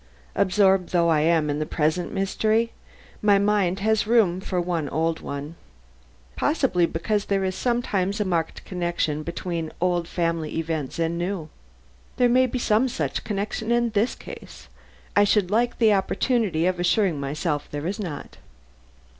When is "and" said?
10.97-11.19